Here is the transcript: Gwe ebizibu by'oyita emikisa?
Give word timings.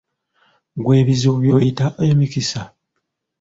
Gwe 0.81 0.93
ebizibu 1.01 1.37
by'oyita 1.43 1.87
emikisa? 2.09 2.61